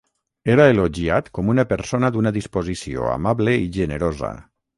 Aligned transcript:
Era 0.53 0.63
elogiat 0.71 1.29
com 1.39 1.51
una 1.53 1.65
persona 1.73 2.09
d'una 2.15 2.33
disposició 2.39 3.07
amable 3.19 3.55
i 3.67 3.71
generosa. 3.79 4.35